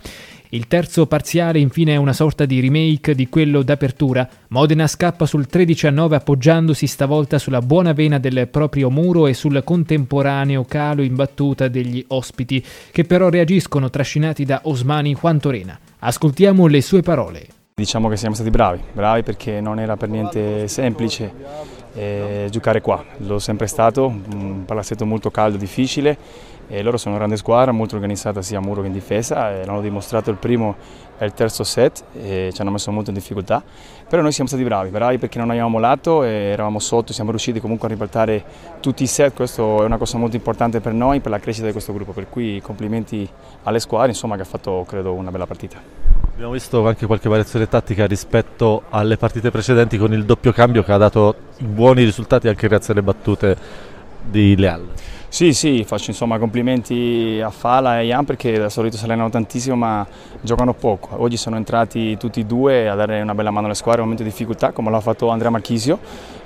Il 0.54 0.68
terzo 0.68 1.08
parziale 1.08 1.58
infine 1.58 1.94
è 1.94 1.96
una 1.96 2.12
sorta 2.12 2.44
di 2.44 2.60
remake 2.60 3.16
di 3.16 3.28
quello 3.28 3.64
d'apertura. 3.64 4.28
Modena 4.50 4.86
scappa 4.86 5.26
sul 5.26 5.48
13 5.48 5.88
a 5.88 5.90
9 5.90 6.14
appoggiandosi 6.14 6.86
stavolta 6.86 7.40
sulla 7.40 7.60
buona 7.60 7.92
vena 7.92 8.20
del 8.20 8.46
proprio 8.46 8.88
muro 8.88 9.26
e 9.26 9.34
sul 9.34 9.64
contemporaneo 9.64 10.64
calo 10.64 11.02
in 11.02 11.16
battuta 11.16 11.66
degli 11.66 12.04
ospiti, 12.06 12.64
che 12.92 13.02
però 13.02 13.30
reagiscono 13.30 13.90
trascinati 13.90 14.44
da 14.44 14.60
Osmani 14.62 15.14
Quantorena. 15.14 15.76
Ascoltiamo 15.98 16.68
le 16.68 16.82
sue 16.82 17.02
parole. 17.02 17.46
Diciamo 17.74 18.08
che 18.08 18.16
siamo 18.16 18.36
stati 18.36 18.50
bravi, 18.50 18.78
bravi 18.92 19.24
perché 19.24 19.60
non 19.60 19.80
era 19.80 19.96
per 19.96 20.08
niente 20.08 20.68
semplice 20.68 21.32
eh, 21.94 22.46
giocare 22.48 22.80
qua, 22.80 23.04
l'ho 23.16 23.40
sempre 23.40 23.66
stato, 23.66 24.06
un 24.06 24.64
palazzetto 24.64 25.04
molto 25.04 25.32
caldo, 25.32 25.56
difficile 25.56 26.16
e 26.68 26.82
loro 26.82 26.96
sono 26.96 27.14
una 27.14 27.24
grande 27.24 27.36
squadra, 27.36 27.72
molto 27.72 27.94
organizzata 27.94 28.42
sia 28.42 28.58
a 28.58 28.60
muro 28.60 28.80
che 28.80 28.86
in 28.86 28.92
difesa 28.92 29.50
l'hanno 29.64 29.80
dimostrato 29.80 30.30
il 30.30 30.36
primo 30.36 30.76
e 31.16 31.24
il 31.24 31.32
terzo 31.32 31.62
set 31.62 32.04
e 32.14 32.50
ci 32.52 32.60
hanno 32.60 32.70
messo 32.70 32.90
molto 32.90 33.10
in 33.10 33.16
difficoltà, 33.16 33.62
però 34.08 34.22
noi 34.22 34.32
siamo 34.32 34.48
stati 34.48 34.64
bravi, 34.64 34.90
bravi 34.90 35.18
perché 35.18 35.38
non 35.38 35.50
abbiamo 35.50 35.68
mollato 35.68 36.22
eravamo 36.22 36.78
sotto, 36.78 37.12
siamo 37.12 37.30
riusciti 37.30 37.60
comunque 37.60 37.86
a 37.86 37.90
ribaltare 37.90 38.44
tutti 38.80 39.02
i 39.02 39.06
set, 39.06 39.34
questo 39.34 39.82
è 39.82 39.84
una 39.84 39.96
cosa 39.96 40.18
molto 40.18 40.36
importante 40.36 40.80
per 40.80 40.92
noi, 40.92 41.20
per 41.20 41.30
la 41.30 41.38
crescita 41.38 41.66
di 41.66 41.72
questo 41.72 41.92
gruppo, 41.92 42.12
per 42.12 42.28
cui 42.28 42.60
complimenti 42.60 43.28
alle 43.62 43.78
squadre 43.80 44.08
insomma, 44.08 44.36
che 44.36 44.42
ha 44.42 44.46
fatto 44.46 44.84
credo 44.88 45.12
una 45.12 45.30
bella 45.30 45.46
partita. 45.46 45.80
Abbiamo 46.32 46.52
visto 46.52 46.84
anche 46.84 47.06
qualche 47.06 47.28
variazione 47.28 47.68
tattica 47.68 48.06
rispetto 48.06 48.82
alle 48.90 49.16
partite 49.16 49.52
precedenti 49.52 49.96
con 49.96 50.12
il 50.12 50.24
doppio 50.24 50.50
cambio 50.50 50.82
che 50.82 50.90
ha 50.90 50.96
dato 50.96 51.36
buoni 51.58 52.02
risultati 52.02 52.48
anche 52.48 52.66
grazie 52.66 52.92
alle 52.92 53.02
battute 53.02 53.56
di 54.24 54.56
Leal. 54.56 54.84
Sì, 55.34 55.52
sì, 55.52 55.82
faccio 55.84 56.10
insomma 56.10 56.38
complimenti 56.38 57.40
a 57.42 57.50
Fala 57.50 57.96
e 57.96 57.98
a 57.98 58.02
Ian 58.02 58.24
perché 58.24 58.56
da 58.56 58.68
solito 58.68 58.96
si 58.96 59.02
allenano 59.02 59.30
tantissimo 59.30 59.74
ma 59.74 60.06
giocano 60.40 60.74
poco. 60.74 61.20
Oggi 61.20 61.36
sono 61.36 61.56
entrati 61.56 62.16
tutti 62.16 62.38
e 62.38 62.44
due 62.44 62.88
a 62.88 62.94
dare 62.94 63.20
una 63.20 63.34
bella 63.34 63.50
mano 63.50 63.66
alle 63.66 63.74
squadre 63.74 64.02
in 64.02 64.06
un 64.06 64.12
momento 64.12 64.22
di 64.22 64.30
difficoltà 64.30 64.70
come 64.70 64.92
l'ha 64.92 65.00
fatto 65.00 65.30
Andrea 65.30 65.50
Marchisio. 65.50 65.98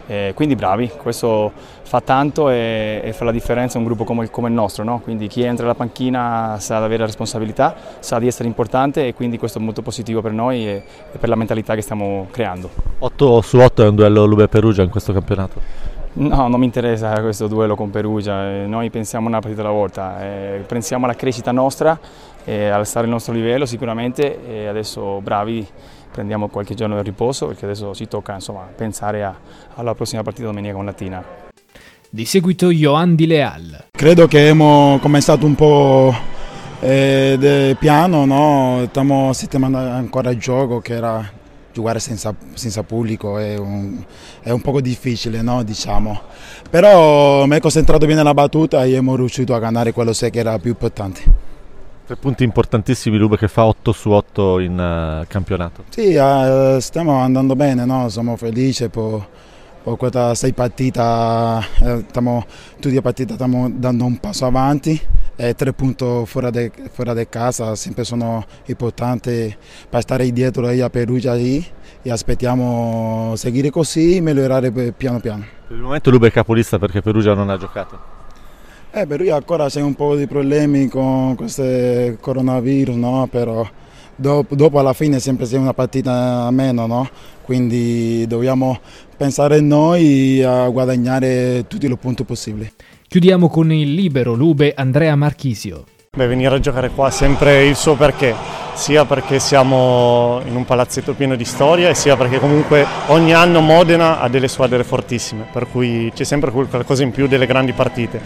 Eh, 0.06 0.32
quindi 0.34 0.54
bravi, 0.54 0.90
questo 0.96 1.52
fa 1.82 2.00
tanto 2.00 2.48
e, 2.48 3.02
e 3.04 3.12
fa 3.12 3.24
la 3.24 3.30
differenza 3.30 3.76
un 3.76 3.84
gruppo 3.84 4.04
come, 4.04 4.30
come 4.30 4.48
il 4.48 4.54
nostro. 4.54 4.84
No? 4.84 5.00
Quindi 5.00 5.26
chi 5.26 5.42
entra 5.42 5.66
alla 5.66 5.74
panchina 5.74 6.56
sa 6.58 6.78
di 6.78 6.84
avere 6.86 7.04
responsabilità, 7.04 7.76
sa 7.98 8.18
di 8.18 8.26
essere 8.26 8.48
importante 8.48 9.06
e 9.06 9.12
quindi 9.12 9.36
questo 9.36 9.58
è 9.58 9.60
molto 9.60 9.82
positivo 9.82 10.22
per 10.22 10.32
noi 10.32 10.66
e, 10.66 10.82
e 11.12 11.18
per 11.18 11.28
la 11.28 11.36
mentalità 11.36 11.74
che 11.74 11.82
stiamo 11.82 12.28
creando. 12.30 12.70
8 13.00 13.42
su 13.42 13.58
8 13.58 13.84
è 13.84 13.88
un 13.88 13.96
duello 13.96 14.24
Lube-Perugia 14.24 14.82
in 14.82 14.88
questo 14.88 15.12
campionato? 15.12 15.97
No, 16.14 16.48
non 16.48 16.58
mi 16.58 16.64
interessa 16.64 17.20
questo 17.20 17.46
duello 17.46 17.76
con 17.76 17.90
Perugia, 17.90 18.50
eh, 18.50 18.66
noi 18.66 18.90
pensiamo 18.90 19.28
una 19.28 19.40
partita 19.40 19.60
alla 19.60 19.70
volta, 19.70 20.20
eh, 20.22 20.64
pensiamo 20.66 21.04
alla 21.04 21.14
crescita 21.14 21.52
nostra, 21.52 21.98
eh, 22.44 22.68
alzare 22.68 23.06
il 23.06 23.12
nostro 23.12 23.32
livello 23.32 23.66
sicuramente 23.66 24.44
e 24.46 24.66
adesso 24.66 25.20
bravi 25.20 25.66
prendiamo 26.10 26.48
qualche 26.48 26.74
giorno 26.74 26.96
di 26.96 27.02
riposo 27.02 27.46
perché 27.46 27.66
adesso 27.66 27.94
ci 27.94 28.08
tocca 28.08 28.34
insomma, 28.34 28.66
pensare 28.74 29.22
a, 29.22 29.34
alla 29.74 29.94
prossima 29.94 30.22
partita 30.22 30.46
domenica 30.46 30.74
con 30.74 30.84
Latina. 30.84 31.22
Di 32.10 32.24
seguito 32.24 32.70
Johan 32.70 33.14
Di 33.14 33.26
Leal. 33.26 33.84
Credo 33.90 34.26
che 34.26 34.40
abbiamo 34.40 34.98
cominciato 35.00 35.44
un 35.44 35.54
po' 35.54 36.12
eh, 36.80 37.76
piano, 37.78 38.24
no? 38.24 38.84
stiamo 38.88 39.32
sistemando 39.32 39.78
ancora 39.78 40.30
il 40.30 40.38
gioco 40.38 40.80
che 40.80 40.94
era 40.94 41.37
giocare 41.78 42.00
senza, 42.00 42.34
senza 42.54 42.82
pubblico 42.82 43.38
è 43.38 43.56
un, 43.56 44.02
è 44.40 44.50
un 44.50 44.60
poco 44.60 44.80
difficile, 44.80 45.42
no? 45.42 45.62
diciamo. 45.62 46.20
Però 46.68 47.46
mi 47.46 47.56
è 47.56 47.60
concentrato 47.60 48.04
bene 48.06 48.22
la 48.22 48.34
battuta 48.34 48.82
e 48.84 48.88
abbiamo 48.88 49.14
riuscito 49.14 49.54
a 49.54 49.58
ganare 49.60 49.92
quello 49.92 50.12
che 50.12 50.30
era 50.32 50.58
più 50.58 50.70
importante. 50.70 51.46
Tre 52.06 52.16
punti 52.16 52.42
importantissimi 52.42 53.18
Lube 53.18 53.36
che 53.36 53.48
fa 53.48 53.66
8 53.66 53.92
su 53.92 54.10
8 54.10 54.60
in 54.60 54.72
uh, 54.72 55.26
campionato. 55.28 55.84
Sì, 55.90 56.14
uh, 56.14 56.78
stiamo 56.80 57.16
andando 57.18 57.54
bene, 57.54 57.84
no? 57.84 58.08
siamo 58.08 58.36
felici 58.36 58.88
per, 58.88 59.26
per 59.82 59.96
questa 59.96 60.34
sei 60.34 60.52
partita, 60.52 61.62
eh, 61.80 62.04
tutte 62.10 62.90
le 62.90 63.02
partite 63.02 63.34
stiamo 63.34 63.70
dando 63.70 64.04
un 64.04 64.16
passo 64.18 64.46
avanti 64.46 65.00
e 65.40 65.54
tre 65.54 65.72
punti 65.72 66.04
fuori 66.24 66.50
da 66.50 67.28
casa 67.28 67.76
sempre 67.76 68.02
sono 68.02 68.44
importanti 68.66 69.56
per 69.88 70.00
stare 70.02 70.28
dietro 70.32 70.66
a 70.66 70.90
Perugia 70.90 71.34
lì 71.34 71.64
e 72.02 72.10
aspettiamo 72.10 73.34
seguire 73.36 73.70
così 73.70 74.16
e 74.16 74.20
migliorare 74.20 74.72
piano 74.90 75.20
piano. 75.20 75.44
Per 75.68 75.76
il 75.76 75.82
momento 75.82 76.10
Lube 76.10 76.26
è 76.26 76.32
capolista 76.32 76.80
perché 76.80 77.02
Perugia 77.02 77.34
non 77.34 77.50
ha 77.50 77.56
giocato. 77.56 78.16
Eh, 78.90 79.06
Perugia 79.06 79.36
ancora 79.36 79.68
c'è 79.68 79.80
un 79.80 79.94
po' 79.94 80.16
di 80.16 80.26
problemi 80.26 80.88
con 80.88 81.36
questo 81.36 81.62
coronavirus, 82.20 82.96
no? 82.96 83.28
però 83.30 83.64
dopo, 84.16 84.56
dopo, 84.56 84.80
alla 84.80 84.92
fine 84.92 85.20
sempre 85.20 85.46
c'è 85.46 85.56
una 85.56 85.72
partita 85.72 86.46
a 86.46 86.50
meno, 86.50 86.86
no? 86.86 87.08
quindi 87.42 88.26
dobbiamo 88.26 88.80
pensare 89.16 89.60
noi 89.60 90.42
a 90.42 90.68
guadagnare 90.68 91.64
tutti 91.68 91.86
i 91.86 91.96
punti 91.96 92.24
possibili. 92.24 92.68
Chiudiamo 93.08 93.48
con 93.48 93.72
il 93.72 93.94
libero 93.94 94.34
Lube 94.34 94.74
Andrea 94.76 95.16
Marchisio. 95.16 95.84
Beh, 96.14 96.26
venire 96.26 96.54
a 96.54 96.60
giocare 96.60 96.90
qua 96.90 97.06
ha 97.06 97.10
sempre 97.10 97.64
il 97.64 97.74
suo 97.74 97.94
perché, 97.94 98.34
sia 98.74 99.06
perché 99.06 99.38
siamo 99.38 100.42
in 100.46 100.54
un 100.54 100.66
palazzetto 100.66 101.14
pieno 101.14 101.34
di 101.34 101.46
storia, 101.46 101.94
sia 101.94 102.18
perché 102.18 102.38
comunque 102.38 102.84
ogni 103.06 103.32
anno 103.32 103.60
Modena 103.60 104.20
ha 104.20 104.28
delle 104.28 104.46
squadre 104.46 104.84
fortissime, 104.84 105.46
per 105.50 105.68
cui 105.72 106.12
c'è 106.14 106.24
sempre 106.24 106.50
qualcosa 106.50 107.02
in 107.02 107.10
più 107.10 107.26
delle 107.26 107.46
grandi 107.46 107.72
partite. 107.72 108.20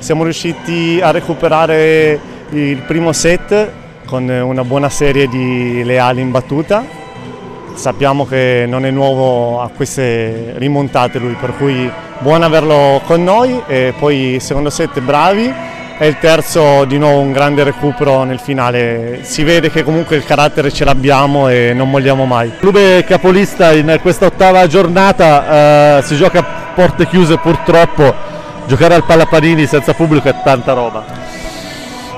Siamo 0.00 0.24
riusciti 0.24 0.98
a 1.00 1.12
recuperare 1.12 2.18
il 2.50 2.78
primo 2.78 3.12
set 3.12 3.70
con 4.06 4.28
una 4.28 4.64
buona 4.64 4.88
serie 4.88 5.28
di 5.28 5.84
leali 5.84 6.20
in 6.20 6.32
battuta. 6.32 7.05
Sappiamo 7.76 8.26
che 8.26 8.64
non 8.66 8.86
è 8.86 8.90
nuovo 8.90 9.60
a 9.60 9.68
queste 9.68 10.54
rimontate 10.56 11.18
lui, 11.18 11.36
per 11.38 11.54
cui 11.56 11.88
buono 12.20 12.46
averlo 12.46 13.02
con 13.04 13.22
noi 13.22 13.62
e 13.66 13.92
poi 13.98 14.38
secondo 14.40 14.70
set 14.70 14.98
bravi 15.00 15.52
e 15.98 16.06
il 16.06 16.18
terzo 16.18 16.86
di 16.86 16.96
nuovo 16.96 17.20
un 17.20 17.32
grande 17.32 17.64
recupero 17.64 18.24
nel 18.24 18.40
finale. 18.40 19.20
Si 19.22 19.44
vede 19.44 19.70
che 19.70 19.84
comunque 19.84 20.16
il 20.16 20.24
carattere 20.24 20.72
ce 20.72 20.86
l'abbiamo 20.86 21.48
e 21.48 21.74
non 21.74 21.90
molliamo 21.90 22.24
mai. 22.24 22.50
Clube 22.58 23.04
capolista 23.04 23.72
in 23.72 23.98
questa 24.00 24.24
ottava 24.24 24.66
giornata, 24.66 25.98
eh, 25.98 26.02
si 26.02 26.16
gioca 26.16 26.38
a 26.38 26.44
porte 26.74 27.06
chiuse 27.06 27.36
purtroppo, 27.36 28.12
giocare 28.66 28.94
al 28.94 29.04
Pallapanini 29.04 29.66
senza 29.66 29.92
pubblico 29.92 30.28
è 30.28 30.34
tanta 30.42 30.72
roba. 30.72 31.04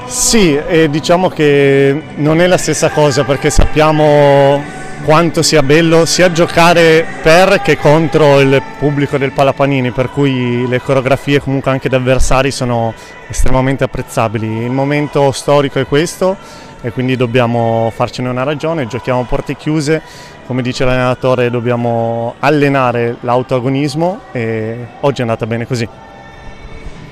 Sì, 0.07 0.57
e 0.57 0.89
diciamo 0.89 1.29
che 1.29 2.01
non 2.15 2.41
è 2.41 2.47
la 2.47 2.57
stessa 2.57 2.91
cosa 2.91 3.25
perché 3.25 3.51
sappiamo 3.51 4.77
quanto 5.05 5.43
sia 5.43 5.63
bello 5.63 6.05
sia 6.05 6.31
giocare 6.33 7.07
per 7.23 7.61
che 7.63 7.77
contro 7.77 8.41
il 8.41 8.63
pubblico 8.79 9.19
del 9.19 9.33
Palapanini, 9.33 9.91
per 9.91 10.11
cui 10.11 10.67
le 10.69 10.81
coreografie 10.81 11.41
comunque 11.41 11.71
anche 11.71 11.89
da 11.89 11.97
avversari 11.97 12.51
sono 12.51 12.93
estremamente 13.29 13.85
apprezzabili. 13.85 14.65
Il 14.65 14.71
momento 14.71 15.33
storico 15.33 15.79
è 15.79 15.87
questo 15.87 16.37
e 16.81 16.91
quindi 16.93 17.17
dobbiamo 17.17 17.91
farcene 17.95 18.29
una 18.29 18.43
ragione, 18.43 18.87
giochiamo 18.87 19.21
a 19.21 19.25
porte 19.25 19.57
chiuse, 19.57 20.03
come 20.47 20.63
dice 20.63 20.85
l'allenatore 20.85 21.51
dobbiamo 21.51 22.35
allenare 22.39 23.17
l'autoagonismo 23.21 24.21
e 24.33 24.77
oggi 25.01 25.19
è 25.19 25.23
andata 25.23 25.47
bene 25.47 25.67
così. 25.67 25.89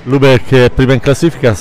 Lubeck 0.05 0.71
prima 0.71 0.93
in 0.93 1.01
classifica 1.01 1.55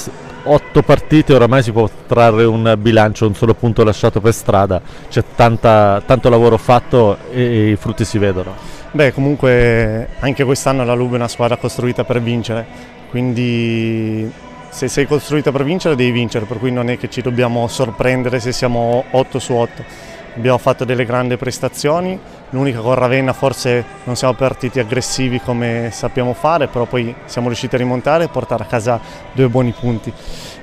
otto 0.45 0.81
partite 0.81 1.33
oramai 1.33 1.63
si 1.63 1.71
può 1.71 1.89
trarre 2.07 2.45
un 2.45 2.75
bilancio, 2.77 3.27
un 3.27 3.35
solo 3.35 3.53
punto 3.53 3.83
lasciato 3.83 4.21
per 4.21 4.33
strada, 4.33 4.81
c'è 5.09 5.23
tanta, 5.35 6.01
tanto 6.05 6.29
lavoro 6.29 6.57
fatto 6.57 7.17
e, 7.31 7.71
i 7.71 7.75
frutti 7.75 8.05
si 8.05 8.17
vedono. 8.17 8.53
Beh 8.91 9.11
comunque 9.13 10.09
anche 10.19 10.43
quest'anno 10.43 10.85
la 10.85 10.93
Lube 10.93 11.13
è 11.13 11.17
una 11.17 11.27
squadra 11.27 11.57
costruita 11.57 12.03
per 12.03 12.21
vincere, 12.21 12.65
quindi 13.09 14.31
se 14.69 14.87
sei 14.87 15.05
costruita 15.05 15.51
per 15.51 15.63
vincere 15.63 15.95
devi 15.95 16.11
vincere, 16.11 16.45
per 16.45 16.57
cui 16.57 16.71
non 16.71 16.89
è 16.89 16.97
che 16.97 17.09
ci 17.09 17.21
dobbiamo 17.21 17.67
sorprendere 17.67 18.39
se 18.39 18.51
siamo 18.51 19.05
8 19.11 19.39
su 19.39 19.53
8 19.53 20.13
abbiamo 20.35 20.57
fatto 20.57 20.85
delle 20.85 21.05
grandi 21.05 21.37
prestazioni, 21.37 22.19
l'unica 22.49 22.79
con 22.79 22.95
Ravenna 22.95 23.33
forse 23.33 23.83
non 24.03 24.15
siamo 24.15 24.33
partiti 24.33 24.79
aggressivi 24.79 25.39
come 25.39 25.89
sappiamo 25.91 26.33
fare, 26.33 26.67
però 26.67 26.85
poi 26.85 27.13
siamo 27.25 27.47
riusciti 27.47 27.75
a 27.75 27.77
rimontare 27.77 28.25
e 28.25 28.27
portare 28.27 28.63
a 28.63 28.67
casa 28.67 28.99
due 29.31 29.47
buoni 29.47 29.73
punti. 29.77 30.11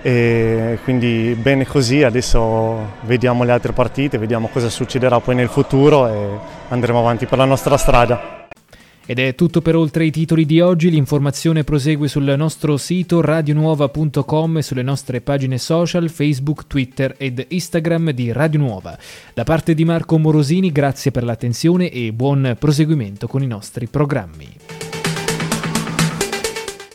E 0.02 0.79
quindi 0.83 1.37
bene 1.41 1.67
così, 1.67 2.02
adesso 2.02 2.76
vediamo 3.02 3.45
le 3.45 3.52
altre 3.52 3.73
partite, 3.73 4.19
vediamo 4.19 4.49
cosa 4.49 4.69
succederà 4.69 5.21
poi 5.21 5.35
nel 5.35 5.49
futuro 5.49 6.09
e 6.09 6.29
andremo 6.69 6.99
avanti 6.99 7.26
per 7.26 7.39
la 7.39 7.45
nostra 7.45 7.76
strada. 7.76 8.42
Ed 9.04 9.19
è 9.19 9.34
tutto 9.34 9.60
per 9.60 9.75
oltre 9.75 10.04
i 10.04 10.10
titoli 10.10 10.47
di 10.47 10.60
oggi, 10.60 10.91
l'informazione 10.91 11.65
prosegue 11.65 12.06
sul 12.06 12.34
nostro 12.36 12.76
sito 12.76 13.21
radionuova.com 13.21 14.58
e 14.58 14.62
sulle 14.62 14.82
nostre 14.82 15.21
pagine 15.21 15.58
social 15.58 16.08
Facebook, 16.08 16.67
Twitter 16.67 17.15
ed 17.19 17.45
Instagram 17.49 18.10
di 18.10 18.30
Radio 18.30 18.60
Nuova. 18.60 18.97
Da 19.34 19.43
parte 19.45 19.75
di 19.75 19.84
Marco 19.84 20.19
Morosini 20.19 20.71
grazie 20.71 21.10
per 21.10 21.25
l'attenzione 21.25 21.91
e 21.91 22.12
buon 22.12 22.56
proseguimento 22.58 23.26
con 23.26 23.43
i 23.43 23.47
nostri 23.49 23.88
programmi. 23.88 24.81